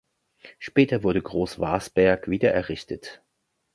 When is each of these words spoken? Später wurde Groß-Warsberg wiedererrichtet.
Später 0.57 1.03
wurde 1.03 1.21
Groß-Warsberg 1.21 2.27
wiedererrichtet. 2.27 3.21